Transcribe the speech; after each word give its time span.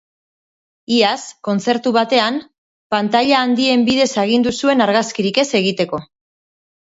Iaz, 0.93 1.17
kontzertu 1.47 1.91
batean, 1.97 2.39
pantaila 2.95 3.43
handien 3.49 3.85
bidez 3.91 4.09
agindu 4.23 4.55
zuen 4.63 4.83
argazkirik 4.87 5.39
ez 5.45 5.47
egiteko. 5.61 6.03